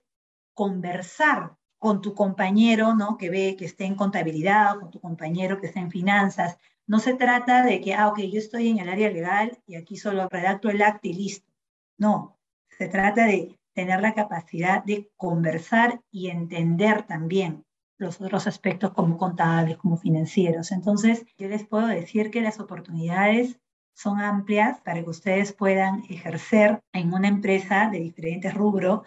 conversar 0.55 1.57
con 1.79 2.01
tu 2.01 2.15
compañero, 2.15 2.95
¿no? 2.95 3.17
Que 3.17 3.29
ve 3.29 3.57
que 3.59 3.65
esté 3.65 3.85
en 3.85 3.97
contabilidad, 3.97 4.79
con 4.79 4.91
tu 4.91 5.01
compañero 5.01 5.61
que 5.61 5.67
esté 5.67 5.81
en 5.81 5.91
finanzas. 5.91 6.59
No 6.87 7.01
se 7.01 7.15
trata 7.15 7.65
de 7.65 7.81
que, 7.81 7.95
ah, 7.95 8.09
ok, 8.09 8.21
yo 8.21 8.39
estoy 8.39 8.69
en 8.69 8.79
el 8.79 8.89
área 8.89 9.11
legal 9.11 9.59
y 9.67 9.75
aquí 9.75 9.97
solo 9.97 10.29
redacto 10.29 10.71
el 10.71 10.83
acta 10.83 11.09
y 11.09 11.15
listo. 11.15 11.51
No, 11.99 12.39
se 12.79 12.89
trata 12.89 13.27
de 13.27 13.59
tener 13.75 14.01
la 14.01 14.15
capacidad 14.15 14.85
de 14.85 15.11
conversar 15.17 16.01
y 16.11 16.29
entender 16.29 17.03
también 17.05 17.65
los 17.99 18.21
otros 18.21 18.47
aspectos 18.47 18.93
como 18.93 19.17
contables, 19.17 19.77
como 19.79 19.97
financieros. 19.97 20.73
Entonces, 20.73 21.25
yo 21.39 21.49
les 21.49 21.67
puedo 21.67 21.87
decir 21.87 22.31
que 22.31 22.41
las 22.41 22.61
oportunidades 22.61 23.61
son 23.95 24.21
amplias 24.21 24.81
para 24.81 25.03
que 25.03 25.11
ustedes 25.11 25.53
puedan 25.53 26.03
ejercer 26.09 26.81
en 26.93 27.13
una 27.13 27.29
empresa 27.29 27.89
de 27.91 28.01
diferentes 28.01 28.55
rubros 28.55 29.03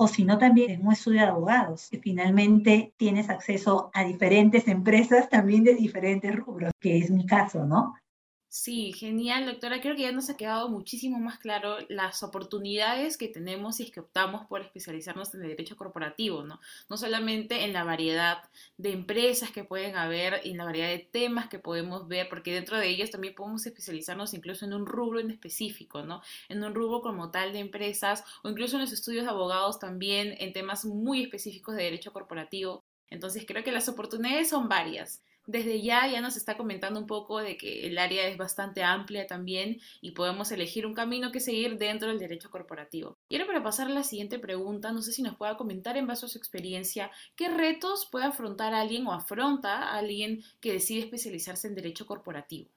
o 0.00 0.06
si 0.06 0.24
no 0.24 0.38
también 0.38 0.70
en 0.70 0.86
un 0.86 0.92
estudio 0.92 1.22
de 1.22 1.26
abogados, 1.26 1.88
que 1.90 1.98
finalmente 1.98 2.94
tienes 2.96 3.28
acceso 3.30 3.90
a 3.92 4.04
diferentes 4.04 4.68
empresas 4.68 5.28
también 5.28 5.64
de 5.64 5.74
diferentes 5.74 6.34
rubros, 6.36 6.70
que 6.80 6.98
es 6.98 7.10
mi 7.10 7.26
caso, 7.26 7.66
¿no? 7.66 7.94
Sí, 8.50 8.92
genial, 8.94 9.44
doctora. 9.44 9.80
Creo 9.82 9.94
que 9.94 10.02
ya 10.02 10.12
nos 10.12 10.30
ha 10.30 10.36
quedado 10.38 10.70
muchísimo 10.70 11.18
más 11.18 11.38
claro 11.38 11.76
las 11.90 12.22
oportunidades 12.22 13.18
que 13.18 13.28
tenemos 13.28 13.76
si 13.76 13.82
es 13.84 13.90
que 13.90 14.00
optamos 14.00 14.46
por 14.46 14.62
especializarnos 14.62 15.34
en 15.34 15.42
el 15.42 15.48
derecho 15.48 15.76
corporativo, 15.76 16.42
¿no? 16.44 16.58
No 16.88 16.96
solamente 16.96 17.64
en 17.64 17.74
la 17.74 17.84
variedad 17.84 18.38
de 18.78 18.92
empresas 18.92 19.50
que 19.50 19.64
pueden 19.64 19.96
haber, 19.96 20.40
en 20.44 20.56
la 20.56 20.64
variedad 20.64 20.88
de 20.88 20.98
temas 20.98 21.48
que 21.48 21.58
podemos 21.58 22.08
ver, 22.08 22.28
porque 22.30 22.54
dentro 22.54 22.78
de 22.78 22.88
ellos 22.88 23.10
también 23.10 23.34
podemos 23.34 23.66
especializarnos 23.66 24.32
incluso 24.32 24.64
en 24.64 24.72
un 24.72 24.86
rubro 24.86 25.20
en 25.20 25.30
específico, 25.30 26.02
¿no? 26.02 26.22
En 26.48 26.64
un 26.64 26.74
rubro 26.74 27.02
como 27.02 27.30
tal 27.30 27.52
de 27.52 27.58
empresas 27.58 28.24
o 28.42 28.48
incluso 28.48 28.76
en 28.76 28.82
los 28.82 28.92
estudios 28.92 29.24
de 29.24 29.30
abogados 29.30 29.78
también 29.78 30.34
en 30.38 30.54
temas 30.54 30.86
muy 30.86 31.22
específicos 31.22 31.76
de 31.76 31.82
derecho 31.84 32.14
corporativo. 32.14 32.82
Entonces 33.10 33.44
creo 33.46 33.62
que 33.62 33.72
las 33.72 33.88
oportunidades 33.90 34.48
son 34.48 34.68
varias 34.68 35.22
desde 35.48 35.80
ya 35.80 36.06
ya 36.06 36.20
nos 36.20 36.36
está 36.36 36.58
comentando 36.58 37.00
un 37.00 37.06
poco 37.06 37.38
de 37.38 37.56
que 37.56 37.86
el 37.86 37.98
área 37.98 38.28
es 38.28 38.36
bastante 38.36 38.82
amplia 38.82 39.26
también 39.26 39.78
y 40.02 40.10
podemos 40.10 40.52
elegir 40.52 40.86
un 40.86 40.92
camino 40.92 41.32
que 41.32 41.40
seguir 41.40 41.78
dentro 41.78 42.08
del 42.08 42.18
derecho 42.18 42.50
corporativo. 42.50 43.16
Y 43.30 43.36
ahora 43.36 43.46
para 43.46 43.62
pasar 43.62 43.86
a 43.86 43.90
la 43.90 44.02
siguiente 44.02 44.38
pregunta, 44.38 44.92
no 44.92 45.00
sé 45.00 45.10
si 45.10 45.22
nos 45.22 45.36
pueda 45.36 45.56
comentar 45.56 45.96
en 45.96 46.06
base 46.06 46.26
a 46.26 46.28
su 46.28 46.36
experiencia 46.36 47.10
qué 47.34 47.48
retos 47.48 48.06
puede 48.12 48.26
afrontar 48.26 48.74
alguien 48.74 49.06
o 49.06 49.12
afronta 49.12 49.78
a 49.78 49.96
alguien 49.96 50.42
que 50.60 50.74
decide 50.74 51.00
especializarse 51.00 51.66
en 51.66 51.74
derecho 51.74 52.04
corporativo. 52.04 52.68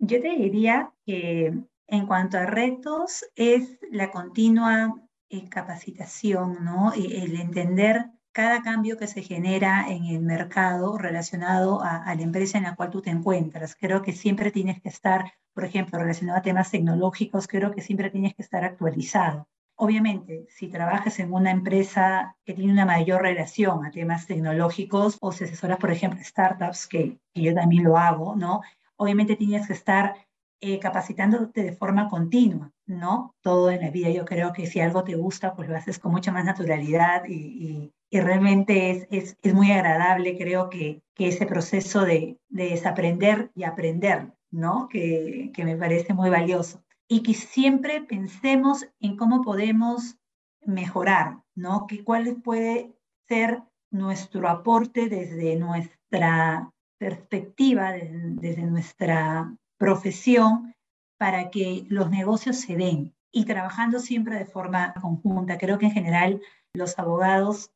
Yo 0.00 0.20
te 0.20 0.36
diría 0.36 0.92
que 1.06 1.54
en 1.86 2.06
cuanto 2.06 2.38
a 2.38 2.46
retos 2.46 3.24
es 3.36 3.78
la 3.92 4.10
continua 4.10 5.00
eh, 5.30 5.48
capacitación, 5.48 6.64
¿no? 6.64 6.92
El 6.92 7.36
entender 7.36 8.06
cada 8.36 8.60
cambio 8.60 8.98
que 8.98 9.06
se 9.06 9.22
genera 9.22 9.86
en 9.88 10.04
el 10.04 10.20
mercado 10.20 10.98
relacionado 10.98 11.82
a, 11.82 12.14
la 12.14 12.22
empresa 12.22 12.58
en 12.58 12.64
la 12.64 12.76
cual 12.76 12.90
tú 12.90 13.00
te 13.00 13.08
encuentras. 13.08 13.74
Creo 13.74 14.02
que 14.02 14.12
siempre 14.12 14.50
tienes 14.50 14.78
que 14.82 14.90
estar, 14.90 15.32
por 15.54 15.64
ejemplo, 15.64 15.98
relacionado 15.98 16.40
a 16.40 16.42
temas 16.42 16.70
tecnológicos, 16.70 17.46
creo 17.46 17.70
que 17.70 17.80
siempre 17.80 18.10
tienes 18.10 18.34
que 18.34 18.42
estar 18.42 18.62
actualizado. 18.62 19.48
Obviamente, 19.76 20.44
si 20.50 20.68
trabajas 20.68 21.18
en 21.18 21.32
una 21.32 21.50
empresa 21.50 22.36
que 22.44 22.52
tiene 22.52 22.74
una 22.74 22.84
mayor 22.84 23.22
relación 23.22 23.86
a 23.86 23.90
temas 23.90 24.26
tecnológicos 24.26 25.16
o 25.22 25.32
si 25.32 25.44
asesoras, 25.44 25.78
por 25.78 25.90
ejemplo, 25.90 26.20
startups, 26.22 26.86
que, 26.88 27.18
que 27.32 27.40
yo 27.40 27.54
también 27.54 27.84
lo 27.84 27.96
hago, 27.96 28.36
¿no? 28.36 28.60
Obviamente 28.96 29.36
tienes 29.36 29.66
que 29.66 29.72
estar 29.72 30.14
eh, 30.60 30.78
capacitándote 30.78 31.62
de 31.62 31.72
forma 31.72 32.10
continua, 32.10 32.70
¿no? 32.84 33.34
Todo 33.40 33.70
en 33.70 33.80
la 33.80 33.90
vida, 33.90 34.10
yo 34.10 34.26
creo 34.26 34.52
que 34.52 34.66
si 34.66 34.80
algo 34.80 35.04
te 35.04 35.14
gusta, 35.14 35.54
pues 35.54 35.70
lo 35.70 35.76
haces 35.76 35.98
con 35.98 36.12
mucha 36.12 36.32
más 36.32 36.44
naturalidad 36.44 37.24
y, 37.26 37.34
y 37.34 37.92
realmente 38.10 39.06
es, 39.10 39.36
es, 39.42 39.54
muy 39.54 39.70
agradable, 39.72 40.36
creo 40.38 40.70
que, 40.70 41.02
que 41.14 41.28
ese 41.28 41.46
proceso 41.46 42.04
de, 42.04 42.38
de, 42.48 42.70
desaprender 42.70 43.50
y 43.54 43.64
aprender, 43.64 44.32
¿no? 44.50 44.88
Que, 44.88 45.50
que 45.54 45.64
me 45.64 45.76
parece 45.76 46.14
muy 46.14 46.30
valioso. 46.30 46.82
Y 47.08 47.22
que 47.22 47.34
siempre 47.34 48.00
pensemos 48.00 48.86
en 49.00 49.16
cómo 49.16 49.42
podemos 49.42 50.16
mejorar, 50.64 51.42
¿no? 51.54 51.86
Que 51.86 52.04
cuál 52.04 52.36
puede 52.42 52.92
ser 53.28 53.62
nuestro 53.90 54.48
aporte 54.48 55.08
desde 55.08 55.56
nuestra 55.56 56.70
perspectiva, 56.98 57.92
desde, 57.92 58.62
nuestra 58.62 59.54
profesión, 59.78 60.74
para 61.18 61.50
que 61.50 61.84
los 61.88 62.10
negocios 62.10 62.56
se 62.56 62.76
den 62.76 63.14
y 63.32 63.44
trabajando 63.44 63.98
siempre 63.98 64.36
de 64.38 64.46
forma 64.46 64.94
conjunta. 65.00 65.58
Creo 65.58 65.78
que 65.78 65.86
en 65.86 65.92
general 65.92 66.40
los 66.74 66.98
abogados 66.98 67.70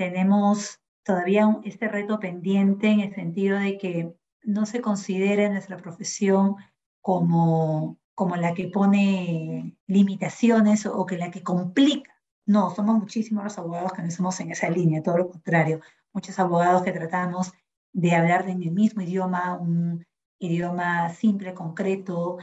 tenemos 0.00 0.80
todavía 1.04 1.60
este 1.62 1.86
reto 1.86 2.18
pendiente 2.20 2.88
en 2.88 3.00
el 3.00 3.14
sentido 3.14 3.58
de 3.58 3.76
que 3.76 4.16
no 4.42 4.64
se 4.64 4.80
considere 4.80 5.50
nuestra 5.50 5.76
profesión 5.76 6.56
como, 7.02 7.98
como 8.14 8.36
la 8.36 8.54
que 8.54 8.68
pone 8.68 9.76
limitaciones 9.86 10.86
o 10.86 11.04
que 11.04 11.18
la 11.18 11.30
que 11.30 11.42
complica. 11.42 12.14
No, 12.46 12.70
somos 12.70 12.98
muchísimos 12.98 13.44
los 13.44 13.58
abogados 13.58 13.92
que 13.92 14.00
no 14.00 14.10
somos 14.10 14.40
en 14.40 14.52
esa 14.52 14.70
línea, 14.70 15.02
todo 15.02 15.18
lo 15.18 15.28
contrario. 15.28 15.80
Muchos 16.14 16.38
abogados 16.38 16.82
que 16.82 16.92
tratamos 16.92 17.52
de 17.92 18.14
hablar 18.14 18.48
en 18.48 18.62
el 18.62 18.70
mismo 18.70 19.02
idioma, 19.02 19.58
un 19.58 20.06
idioma 20.38 21.10
simple, 21.10 21.52
concreto. 21.52 22.38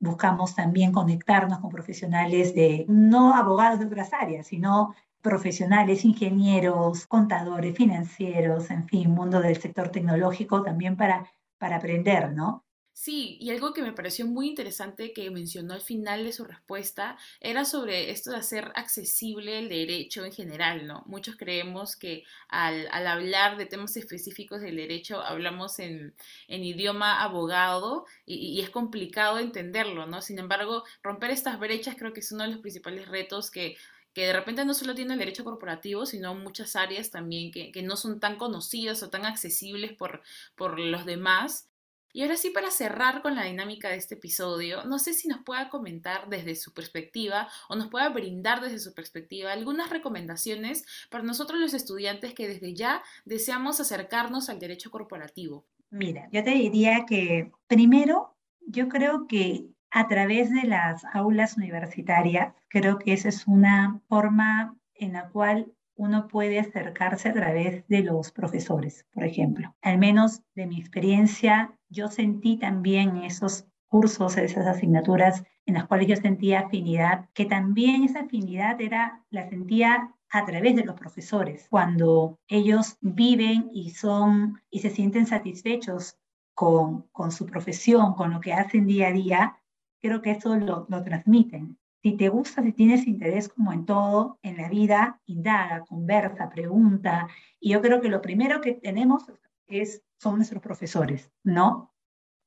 Buscamos 0.00 0.54
también 0.54 0.92
conectarnos 0.92 1.58
con 1.58 1.68
profesionales 1.68 2.54
de, 2.54 2.86
no 2.88 3.34
abogados 3.34 3.80
de 3.80 3.84
otras 3.84 4.14
áreas, 4.14 4.46
sino 4.46 4.94
profesionales, 5.22 6.04
ingenieros, 6.04 7.06
contadores, 7.06 7.76
financieros, 7.76 8.70
en 8.70 8.86
fin, 8.88 9.10
mundo 9.10 9.40
del 9.40 9.60
sector 9.60 9.90
tecnológico 9.90 10.62
también 10.62 10.96
para, 10.96 11.30
para 11.58 11.76
aprender, 11.76 12.32
¿no? 12.32 12.64
Sí, 12.94 13.38
y 13.40 13.50
algo 13.50 13.72
que 13.72 13.82
me 13.82 13.92
pareció 13.94 14.26
muy 14.26 14.48
interesante 14.48 15.12
que 15.14 15.30
mencionó 15.30 15.72
al 15.72 15.80
final 15.80 16.24
de 16.24 16.32
su 16.32 16.44
respuesta 16.44 17.16
era 17.40 17.64
sobre 17.64 18.10
esto 18.10 18.30
de 18.30 18.36
hacer 18.36 18.70
accesible 18.76 19.58
el 19.58 19.70
derecho 19.70 20.24
en 20.26 20.32
general, 20.32 20.86
¿no? 20.86 21.02
Muchos 21.06 21.36
creemos 21.36 21.96
que 21.96 22.24
al, 22.48 22.86
hablar 22.92 23.56
de 23.56 23.66
temas 23.66 23.96
específicos 23.96 24.60
del 24.60 24.76
derecho 24.76 25.22
hablamos 25.22 25.78
en, 25.78 26.14
idioma 26.48 27.22
abogado 27.22 28.04
y, 28.26 28.36
y, 28.36 28.60
es 28.60 28.70
complicado 28.70 29.38
entenderlo, 29.38 30.06
¿no? 30.06 30.20
Sin 30.20 30.38
embargo, 30.38 30.84
romper 31.02 31.30
estas 31.30 31.58
brechas 31.58 31.96
creo 31.98 32.12
que 32.12 32.20
es 32.20 32.30
uno 32.30 32.44
de 32.44 32.50
los 32.50 32.60
principales 32.60 33.08
retos 33.08 33.50
que 33.50 33.76
que 34.12 34.26
de 34.26 34.32
repente 34.32 34.64
no 34.64 34.74
solo 34.74 34.94
tiene 34.94 35.14
el 35.14 35.18
derecho 35.18 35.44
corporativo, 35.44 36.06
sino 36.06 36.34
muchas 36.34 36.76
áreas 36.76 37.10
también 37.10 37.50
que, 37.50 37.82
no 37.82 37.96
son 37.96 38.20
tan 38.20 38.36
conocidas 38.36 39.02
o 39.02 39.10
tan 39.10 39.24
accesibles 39.24 39.92
por, 39.92 40.22
por 40.54 40.78
los 40.78 41.04
demás. 41.04 41.68
Y 42.14 42.22
ahora 42.22 42.36
sí, 42.36 42.50
para 42.50 42.70
cerrar 42.70 43.22
con 43.22 43.34
la 43.34 43.44
dinámica 43.44 43.88
de 43.88 43.96
este 43.96 44.16
episodio, 44.16 44.84
no 44.84 44.98
sé 44.98 45.14
si 45.14 45.28
nos 45.28 45.42
pueda 45.42 45.70
comentar 45.70 46.28
desde 46.28 46.54
su 46.56 46.74
perspectiva 46.74 47.48
o 47.70 47.74
nos 47.74 47.88
pueda 47.88 48.10
brindar 48.10 48.60
desde 48.60 48.78
su 48.80 48.92
perspectiva 48.92 49.50
algunas 49.50 49.88
recomendaciones 49.88 50.84
para 51.08 51.24
nosotros 51.24 51.58
los 51.58 51.72
estudiantes 51.72 52.34
que 52.34 52.48
desde 52.48 52.74
ya 52.74 53.02
deseamos 53.24 53.80
acercarnos 53.80 54.50
al 54.50 54.58
derecho 54.58 54.90
corporativo. 54.90 55.64
Mira, 55.88 56.28
yo 56.32 56.44
te 56.44 56.50
diría 56.50 57.06
que 57.06 57.50
primero, 57.66 58.34
yo 58.66 58.88
creo 58.88 59.26
que 59.26 59.68
a 59.92 60.08
través 60.08 60.50
de 60.50 60.66
las 60.66 61.04
aulas 61.12 61.58
universitarias, 61.58 62.54
creo 62.68 62.98
que 62.98 63.12
esa 63.12 63.28
es 63.28 63.46
una 63.46 64.00
forma 64.08 64.74
en 64.94 65.12
la 65.12 65.28
cual 65.28 65.70
uno 65.94 66.28
puede 66.28 66.58
acercarse 66.58 67.28
a 67.28 67.34
través 67.34 67.86
de 67.88 68.02
los 68.02 68.32
profesores, 68.32 69.06
por 69.12 69.24
ejemplo. 69.24 69.76
Al 69.82 69.98
menos 69.98 70.40
de 70.54 70.66
mi 70.66 70.80
experiencia, 70.80 71.78
yo 71.90 72.08
sentí 72.08 72.56
también 72.56 73.18
esos 73.18 73.66
cursos, 73.86 74.38
esas 74.38 74.66
asignaturas 74.66 75.44
en 75.66 75.74
las 75.74 75.86
cuales 75.86 76.08
yo 76.08 76.16
sentía 76.16 76.60
afinidad, 76.60 77.28
que 77.34 77.44
también 77.44 78.04
esa 78.04 78.20
afinidad 78.20 78.80
era, 78.80 79.22
la 79.28 79.48
sentía 79.50 80.14
a 80.30 80.46
través 80.46 80.74
de 80.74 80.84
los 80.84 80.98
profesores, 80.98 81.66
cuando 81.68 82.38
ellos 82.48 82.96
viven 83.02 83.68
y 83.74 83.90
son 83.90 84.62
y 84.70 84.80
se 84.80 84.88
sienten 84.88 85.26
satisfechos 85.26 86.16
con, 86.54 87.02
con 87.12 87.30
su 87.30 87.44
profesión, 87.44 88.14
con 88.14 88.30
lo 88.30 88.40
que 88.40 88.54
hacen 88.54 88.86
día 88.86 89.08
a 89.08 89.12
día, 89.12 89.61
creo 90.02 90.20
que 90.20 90.32
eso 90.32 90.56
lo, 90.56 90.86
lo 90.88 91.02
transmiten. 91.02 91.78
Si 92.02 92.16
te 92.16 92.28
gusta, 92.28 92.62
si 92.62 92.72
tienes 92.72 93.06
interés 93.06 93.48
como 93.48 93.72
en 93.72 93.86
todo 93.86 94.38
en 94.42 94.56
la 94.56 94.68
vida, 94.68 95.20
indaga, 95.26 95.84
conversa, 95.84 96.50
pregunta. 96.50 97.28
Y 97.60 97.70
yo 97.70 97.80
creo 97.80 98.00
que 98.00 98.08
lo 98.08 98.20
primero 98.20 98.60
que 98.60 98.72
tenemos 98.72 99.24
es, 99.68 100.02
son 100.18 100.36
nuestros 100.36 100.60
profesores, 100.60 101.30
¿no? 101.44 101.94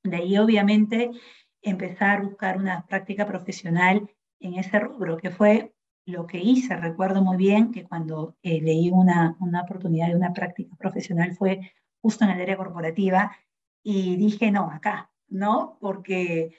De 0.04 0.18
ahí 0.18 0.38
obviamente 0.38 1.12
empezar 1.62 2.20
a 2.20 2.24
buscar 2.24 2.58
una 2.58 2.86
práctica 2.86 3.26
profesional 3.26 4.10
en 4.40 4.56
ese 4.56 4.78
rubro, 4.78 5.18
que 5.18 5.32
fue 5.32 5.74
lo 6.06 6.28
que 6.28 6.40
hice. 6.40 6.76
Recuerdo 6.76 7.24
muy 7.24 7.38
bien 7.38 7.72
que 7.72 7.86
cuando 7.86 8.36
eh, 8.44 8.62
leí 8.62 8.92
una, 8.92 9.38
una 9.40 9.62
oportunidad 9.62 10.08
de 10.08 10.16
una 10.16 10.34
práctica 10.34 10.76
profesional 10.76 11.34
fue 11.36 11.72
justo 12.02 12.26
en 12.26 12.32
el 12.32 12.42
área 12.42 12.58
corporativa 12.58 13.36
y 13.82 14.16
dije, 14.18 14.52
no, 14.52 14.70
acá, 14.70 15.12
¿no? 15.28 15.78
Porque 15.80 16.52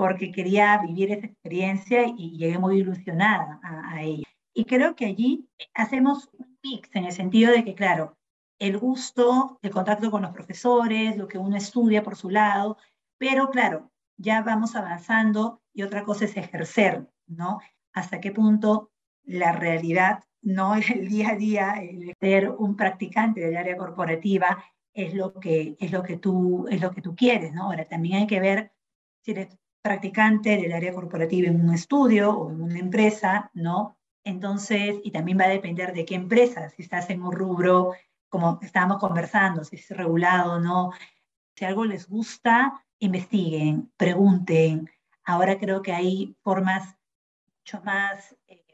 porque 0.00 0.32
quería 0.32 0.78
vivir 0.78 1.12
esa 1.12 1.26
experiencia 1.26 2.06
y 2.06 2.38
llegué 2.38 2.56
muy 2.58 2.78
ilusionada 2.78 3.60
a, 3.62 4.02
ella. 4.02 4.26
Y 4.54 4.64
creo 4.64 4.96
que 4.96 5.04
allí 5.04 5.46
hacemos 5.74 6.30
un 6.38 6.58
mix 6.62 6.88
en 6.94 7.04
el 7.04 7.12
sentido 7.12 7.52
de 7.52 7.64
que, 7.64 7.74
claro, 7.74 8.16
el 8.58 8.78
gusto, 8.78 9.58
el 9.60 9.70
contacto 9.70 10.10
con 10.10 10.22
los 10.22 10.30
profesores, 10.30 11.18
lo 11.18 11.28
que 11.28 11.36
uno 11.36 11.54
estudia 11.54 12.02
por 12.02 12.16
su 12.16 12.30
lado, 12.30 12.78
pero 13.18 13.50
claro, 13.50 13.90
ya 14.16 14.40
vamos 14.40 14.74
avanzando 14.74 15.60
y 15.74 15.82
otra 15.82 16.02
cosa 16.02 16.24
es 16.24 16.34
ejercer, 16.34 17.06
¿no? 17.26 17.60
Hasta 17.92 18.22
qué 18.22 18.32
punto 18.32 18.92
la 19.24 19.52
realidad, 19.52 20.24
no 20.40 20.76
el 20.76 21.08
día 21.08 21.32
a 21.32 21.36
día, 21.36 21.72
el 21.72 22.14
ser 22.18 22.48
un 22.48 22.74
practicante 22.74 23.42
del 23.42 23.58
área 23.58 23.76
corporativa 23.76 24.64
es 24.94 25.12
lo 25.12 25.34
que, 25.34 25.76
es 25.78 25.92
lo 25.92 26.02
que, 26.02 26.16
tú, 26.16 26.66
es 26.70 26.80
lo 26.80 26.90
que 26.90 27.02
tú 27.02 27.14
quieres, 27.14 27.52
¿no? 27.52 27.64
Ahora, 27.64 27.86
también 27.86 28.20
hay 28.20 28.26
que 28.26 28.40
ver 28.40 28.72
si 29.22 29.32
eres 29.32 29.60
practicante 29.82 30.56
del 30.56 30.72
área 30.72 30.92
corporativa 30.92 31.48
en 31.48 31.60
un 31.60 31.74
estudio 31.74 32.30
o 32.30 32.50
en 32.50 32.62
una 32.62 32.78
empresa, 32.78 33.50
¿no? 33.54 33.96
Entonces, 34.24 34.96
y 35.02 35.10
también 35.10 35.38
va 35.38 35.44
a 35.44 35.48
depender 35.48 35.92
de 35.92 36.04
qué 36.04 36.14
empresa, 36.14 36.68
si 36.70 36.82
estás 36.82 37.08
en 37.10 37.22
un 37.22 37.32
rubro, 37.32 37.92
como 38.28 38.58
estábamos 38.62 38.98
conversando, 38.98 39.64
si 39.64 39.76
es 39.76 39.90
regulado 39.90 40.54
o 40.54 40.60
no. 40.60 40.92
Si 41.56 41.64
algo 41.64 41.84
les 41.84 42.08
gusta, 42.08 42.84
investiguen, 42.98 43.92
pregunten. 43.96 44.90
Ahora 45.24 45.58
creo 45.58 45.82
que 45.82 45.92
hay 45.92 46.36
formas 46.42 46.96
mucho 47.58 47.82
más 47.82 48.36
eh, 48.46 48.64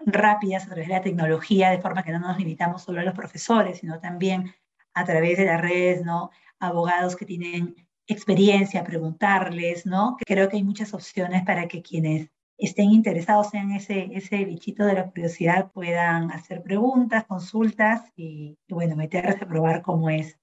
rápidas 0.00 0.64
a 0.64 0.66
través 0.66 0.88
de 0.88 0.94
la 0.94 1.00
tecnología, 1.00 1.70
de 1.70 1.80
forma 1.80 2.02
que 2.02 2.12
no 2.12 2.18
nos 2.18 2.38
limitamos 2.38 2.82
solo 2.82 3.00
a 3.00 3.04
los 3.04 3.14
profesores, 3.14 3.78
sino 3.78 4.00
también 4.00 4.52
a 4.92 5.04
través 5.04 5.38
de 5.38 5.46
las 5.46 5.60
redes, 5.60 6.04
¿no? 6.04 6.30
Abogados 6.58 7.16
que 7.16 7.26
tienen 7.26 7.74
experiencia, 8.06 8.84
preguntarles, 8.84 9.86
¿no? 9.86 10.16
Creo 10.26 10.48
que 10.48 10.56
hay 10.56 10.64
muchas 10.64 10.94
opciones 10.94 11.42
para 11.44 11.68
que 11.68 11.82
quienes 11.82 12.28
estén 12.58 12.90
interesados 12.90 13.52
en 13.54 13.72
ese, 13.72 14.10
ese 14.12 14.44
bichito 14.44 14.84
de 14.84 14.94
la 14.94 15.10
curiosidad 15.10 15.72
puedan 15.72 16.30
hacer 16.30 16.62
preguntas, 16.62 17.24
consultas 17.24 18.02
y, 18.16 18.56
bueno, 18.68 18.96
meterse 18.96 19.44
a 19.44 19.48
probar 19.48 19.82
cómo 19.82 20.10
es, 20.10 20.38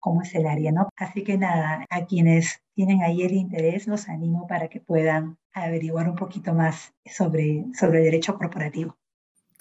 cómo 0.00 0.22
es 0.22 0.34
el 0.34 0.46
área, 0.46 0.72
¿no? 0.72 0.88
Así 0.96 1.24
que 1.24 1.38
nada, 1.38 1.84
a 1.88 2.04
quienes 2.06 2.62
tienen 2.74 3.02
ahí 3.02 3.22
el 3.22 3.32
interés, 3.32 3.86
los 3.86 4.08
animo 4.08 4.46
para 4.46 4.68
que 4.68 4.80
puedan 4.80 5.38
averiguar 5.52 6.08
un 6.08 6.16
poquito 6.16 6.52
más 6.52 6.92
sobre, 7.06 7.64
sobre 7.74 8.00
derecho 8.00 8.36
corporativo. 8.36 8.96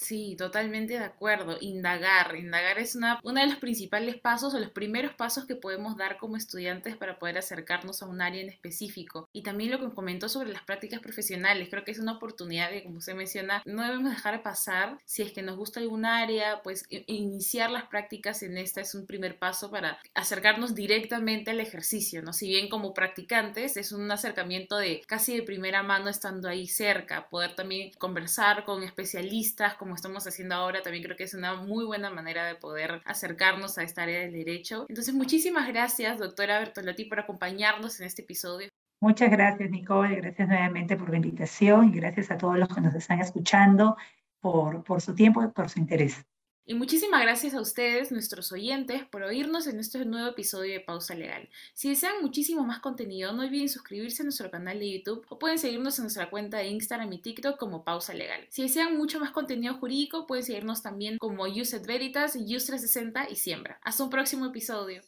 Sí, 0.03 0.35
totalmente 0.37 0.93
de 0.99 1.05
acuerdo. 1.05 1.57
Indagar. 1.61 2.35
Indagar 2.35 2.77
es 2.77 2.93
una, 2.95 3.21
uno 3.23 3.39
de 3.39 3.47
los 3.47 3.55
principales 3.55 4.17
pasos 4.17 4.53
o 4.53 4.59
los 4.59 4.71
primeros 4.71 5.13
pasos 5.13 5.45
que 5.45 5.55
podemos 5.55 5.95
dar 5.95 6.17
como 6.17 6.35
estudiantes 6.35 6.97
para 6.97 7.17
poder 7.17 7.37
acercarnos 7.37 8.03
a 8.03 8.07
un 8.07 8.21
área 8.21 8.41
en 8.41 8.49
específico. 8.49 9.29
Y 9.31 9.43
también 9.43 9.71
lo 9.71 9.79
que 9.79 9.95
comentó 9.95 10.27
sobre 10.27 10.51
las 10.51 10.63
prácticas 10.63 10.99
profesionales. 10.99 11.69
Creo 11.69 11.85
que 11.85 11.91
es 11.91 11.99
una 11.99 12.17
oportunidad 12.17 12.69
que, 12.69 12.83
como 12.83 12.97
usted 12.97 13.15
menciona, 13.15 13.63
no 13.65 13.81
debemos 13.81 14.11
dejar 14.11 14.43
pasar. 14.43 14.97
Si 15.05 15.21
es 15.21 15.31
que 15.31 15.41
nos 15.41 15.55
gusta 15.55 15.79
algún 15.79 16.03
área, 16.03 16.61
pues 16.63 16.83
iniciar 16.89 17.71
las 17.71 17.85
prácticas 17.85 18.43
en 18.43 18.57
esta 18.57 18.81
es 18.81 18.95
un 18.95 19.05
primer 19.05 19.39
paso 19.39 19.71
para 19.71 19.99
acercarnos 20.15 20.75
directamente 20.75 21.51
al 21.51 21.61
ejercicio, 21.61 22.21
¿no? 22.21 22.33
Si 22.33 22.49
bien 22.49 22.67
como 22.67 22.93
practicantes 22.93 23.77
es 23.77 23.93
un 23.93 24.11
acercamiento 24.11 24.75
de 24.75 25.01
casi 25.07 25.37
de 25.37 25.43
primera 25.43 25.81
mano 25.81 26.09
estando 26.09 26.49
ahí 26.49 26.67
cerca, 26.67 27.29
poder 27.29 27.55
también 27.55 27.91
conversar 27.97 28.65
con 28.65 28.83
especialistas, 28.83 29.75
como 29.93 29.97
estamos 29.97 30.25
haciendo 30.25 30.55
ahora, 30.55 30.81
también 30.81 31.03
creo 31.03 31.15
que 31.15 31.25
es 31.25 31.35
una 31.35 31.53
muy 31.53 31.85
buena 31.85 32.09
manera 32.09 32.45
de 32.45 32.55
poder 32.55 33.03
acercarnos 33.05 33.77
a 33.77 33.83
esta 33.83 34.01
área 34.01 34.21
del 34.21 34.33
derecho. 34.33 34.87
Entonces, 34.89 35.13
muchísimas 35.13 35.67
gracias, 35.67 36.17
doctora 36.17 36.57
Bertolotti, 36.57 37.05
por 37.05 37.19
acompañarnos 37.19 37.99
en 37.99 38.07
este 38.07 38.23
episodio. 38.23 38.69
Muchas 39.01 39.29
gracias, 39.29 39.69
Nicole. 39.69 40.15
Gracias 40.15 40.47
nuevamente 40.47 40.97
por 40.97 41.11
la 41.11 41.17
invitación 41.17 41.89
y 41.89 41.97
gracias 41.97 42.31
a 42.31 42.39
todos 42.39 42.57
los 42.57 42.69
que 42.69 42.81
nos 42.81 42.95
están 42.95 43.19
escuchando 43.19 43.95
por, 44.39 44.83
por 44.83 44.99
su 44.99 45.13
tiempo 45.13 45.43
y 45.43 45.49
por 45.49 45.69
su 45.69 45.77
interés. 45.77 46.25
Y 46.65 46.75
muchísimas 46.75 47.21
gracias 47.21 47.53
a 47.55 47.59
ustedes, 47.59 48.13
nuestros 48.13 48.53
oyentes, 48.53 49.03
por 49.03 49.21
oírnos 49.23 49.67
en 49.67 49.81
este 49.81 50.05
nuevo 50.05 50.29
episodio 50.29 50.71
de 50.71 50.79
Pausa 50.79 51.13
Legal. 51.13 51.49
Si 51.73 51.89
desean 51.89 52.21
muchísimo 52.21 52.63
más 52.63 52.79
contenido, 52.79 53.33
no 53.33 53.41
olviden 53.41 53.67
suscribirse 53.67 54.21
a 54.21 54.23
nuestro 54.23 54.49
canal 54.49 54.79
de 54.79 54.89
YouTube 54.93 55.25
o 55.27 55.37
pueden 55.37 55.59
seguirnos 55.59 55.99
en 55.99 56.03
nuestra 56.05 56.29
cuenta 56.29 56.59
de 56.59 56.67
Instagram 56.67 57.11
y 57.11 57.17
TikTok 57.17 57.59
como 57.59 57.83
Pausa 57.83 58.13
Legal. 58.13 58.47
Si 58.47 58.61
desean 58.61 58.97
mucho 58.97 59.19
más 59.19 59.31
contenido 59.31 59.73
jurídico, 59.73 60.25
pueden 60.25 60.45
seguirnos 60.45 60.81
también 60.81 61.17
como 61.17 61.43
Uset 61.43 61.85
Veritas, 61.85 62.37
Use360 62.37 63.27
y 63.29 63.35
Siembra. 63.35 63.81
Hasta 63.83 64.05
un 64.05 64.09
próximo 64.09 64.45
episodio. 64.45 65.01